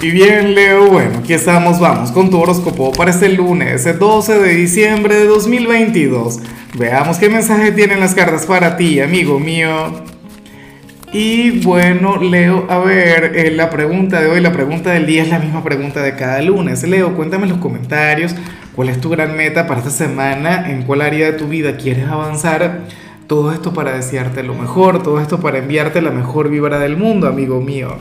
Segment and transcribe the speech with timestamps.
[0.00, 4.38] Y bien, Leo, bueno, aquí estamos, vamos con tu horóscopo para este lunes, el 12
[4.38, 6.38] de diciembre de 2022.
[6.78, 10.04] Veamos qué mensaje tienen las cartas para ti, amigo mío.
[11.12, 15.30] Y bueno, Leo, a ver, eh, la pregunta de hoy, la pregunta del día es
[15.30, 16.84] la misma pregunta de cada lunes.
[16.84, 18.36] Leo, cuéntame en los comentarios
[18.76, 22.06] cuál es tu gran meta para esta semana, en cuál área de tu vida quieres
[22.06, 22.82] avanzar.
[23.26, 27.26] Todo esto para desearte lo mejor, todo esto para enviarte la mejor vibra del mundo,
[27.26, 27.96] amigo mío.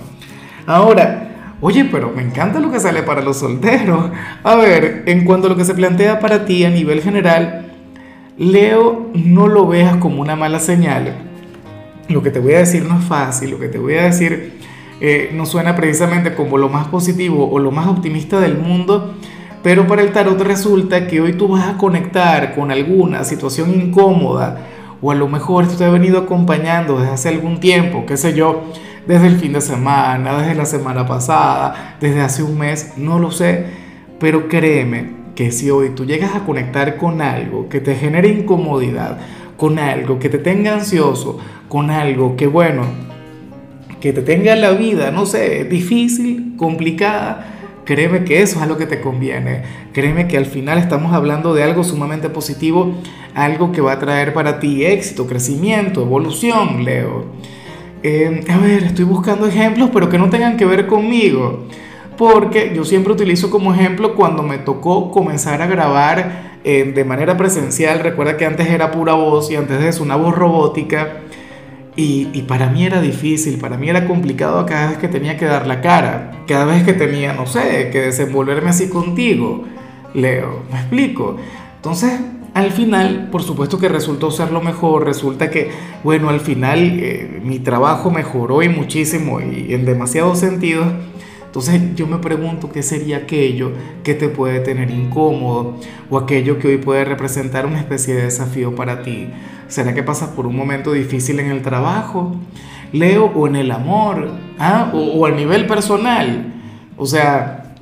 [0.67, 1.26] Ahora,
[1.59, 4.11] Oye, pero me encanta lo que sale para los solteros.
[4.43, 7.71] A ver, en cuanto a lo que se plantea para ti a nivel general,
[8.37, 11.15] Leo, no lo veas como una mala señal.
[12.09, 14.59] Lo que te voy a decir no es fácil, lo que te voy a decir
[15.01, 19.15] eh, no suena precisamente como lo más positivo o lo más optimista del mundo,
[19.63, 24.59] pero para el tarot resulta que hoy tú vas a conectar con alguna situación incómoda
[25.01, 28.33] o a lo mejor esto te ha venido acompañando desde hace algún tiempo, qué sé
[28.33, 28.63] yo
[29.07, 33.31] desde el fin de semana, desde la semana pasada, desde hace un mes, no lo
[33.31, 33.65] sé,
[34.19, 39.17] pero créeme que si hoy tú llegas a conectar con algo que te genere incomodidad,
[39.55, 42.83] con algo que te tenga ansioso, con algo que bueno,
[44.01, 48.85] que te tenga la vida, no sé, difícil, complicada, créeme que eso es lo que
[48.85, 49.63] te conviene.
[49.93, 52.93] Créeme que al final estamos hablando de algo sumamente positivo,
[53.33, 57.25] algo que va a traer para ti éxito, crecimiento, evolución, Leo.
[58.03, 61.67] Eh, a ver, estoy buscando ejemplos, pero que no tengan que ver conmigo.
[62.17, 67.37] Porque yo siempre utilizo como ejemplo cuando me tocó comenzar a grabar eh, de manera
[67.37, 67.99] presencial.
[67.99, 71.21] Recuerda que antes era pura voz y antes de eso una voz robótica.
[71.95, 75.45] Y, y, para mí era difícil, para mí era complicado cada vez que tenía que
[75.45, 79.63] dar la cara, cada vez que tenía, no sé, que desenvolverme así contigo.
[80.13, 81.37] Leo, ¿me explico?
[81.77, 82.19] Entonces,
[82.57, 85.69] al final, por supuesto que resultó ser lo mejor, resulta que,
[86.03, 90.87] bueno, al final eh, mi trabajo mejoró y muchísimo y en demasiados sentidos.
[91.45, 95.75] Entonces yo me pregunto qué sería aquello que te puede tener incómodo
[96.09, 99.27] o aquello que hoy puede representar una especie de desafío para ti.
[99.67, 102.35] ¿Será que pasas por un momento difícil en el trabajo?
[102.91, 104.89] Leo, o en el amor, ¿ah?
[104.95, 106.55] o, o a nivel personal.
[106.97, 107.75] O sea,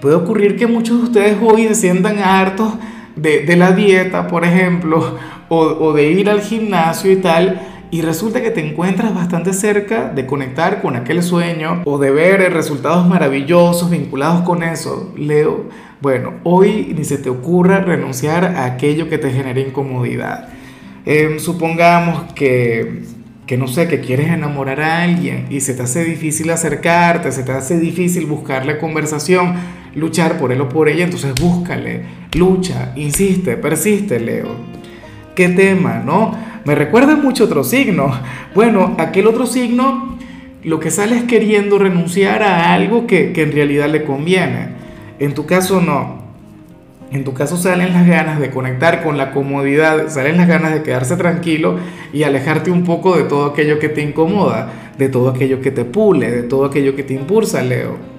[0.00, 2.72] puede ocurrir que muchos de ustedes hoy se sientan hartos
[3.16, 5.18] de, la dieta, por ejemplo,
[5.48, 10.24] o, de ir al gimnasio y tal, y resulta que te encuentras bastante cerca de
[10.24, 15.66] conectar con aquel sueño o de ver resultados maravillosos vinculados con eso, Leo,
[16.00, 20.48] bueno, hoy ni se te ocurra renunciar a aquello que te genera incomodidad.
[21.04, 23.02] Em, supongamos que,
[23.46, 27.42] que, no sé, que quieres enamorar a alguien y se te hace difícil acercarte, se
[27.42, 29.54] te hace difícil buscarle conversación,
[29.94, 32.02] luchar por él o por ella, entonces búscale,
[32.34, 34.56] lucha, insiste, persiste, Leo.
[35.34, 36.36] ¿Qué tema, no?
[36.64, 38.12] Me recuerda mucho otro signo.
[38.54, 40.18] Bueno, aquel otro signo
[40.64, 44.68] lo que sale es queriendo renunciar a algo que, que en realidad le conviene.
[45.18, 46.22] En tu caso no.
[47.10, 50.82] En tu caso salen las ganas de conectar con la comodidad, salen las ganas de
[50.82, 51.76] quedarse tranquilo
[52.12, 55.84] y alejarte un poco de todo aquello que te incomoda, de todo aquello que te
[55.84, 58.11] pule, de todo aquello que te impulsa, Leo.